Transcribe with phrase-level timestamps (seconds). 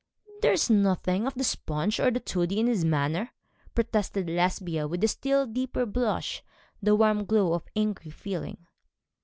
[0.41, 3.29] 'There is nothing of the sponge or the toady in his manner,'
[3.75, 6.41] protested Lady Lesbia, with a still deeper blush,
[6.81, 8.65] the warm glow of angry feeling.